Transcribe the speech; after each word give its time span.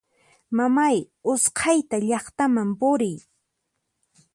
Mamay 0.57 0.97
usqhayta 1.31 1.95
llaqtaman 2.07 2.69
puriy! 2.79 3.17